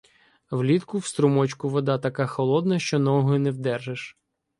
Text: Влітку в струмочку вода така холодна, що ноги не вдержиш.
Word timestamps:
Влітку 0.51 0.97
в 0.97 1.05
струмочку 1.05 1.69
вода 1.69 1.97
така 1.97 2.27
холодна, 2.27 2.79
що 2.79 2.99
ноги 2.99 3.39
не 3.39 3.51
вдержиш. 3.51 4.17